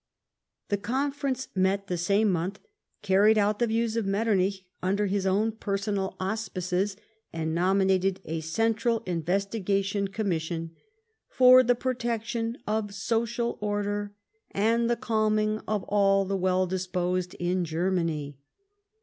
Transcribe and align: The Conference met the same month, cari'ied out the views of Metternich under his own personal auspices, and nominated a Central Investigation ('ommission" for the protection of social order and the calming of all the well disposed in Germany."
The 0.69 0.77
Conference 0.77 1.49
met 1.53 1.85
the 1.85 1.95
same 1.95 2.31
month, 2.31 2.57
cari'ied 3.03 3.37
out 3.37 3.59
the 3.59 3.67
views 3.67 3.95
of 3.95 4.07
Metternich 4.07 4.65
under 4.81 5.05
his 5.05 5.27
own 5.27 5.51
personal 5.51 6.15
auspices, 6.19 6.97
and 7.31 7.53
nominated 7.53 8.19
a 8.25 8.39
Central 8.41 9.03
Investigation 9.05 10.07
('ommission" 10.07 10.71
for 11.37 11.61
the 11.61 11.75
protection 11.75 12.57
of 12.65 12.95
social 12.95 13.59
order 13.61 14.15
and 14.49 14.89
the 14.89 14.95
calming 14.95 15.59
of 15.67 15.83
all 15.83 16.25
the 16.25 16.35
well 16.35 16.65
disposed 16.65 17.35
in 17.35 17.63
Germany." 17.63 18.39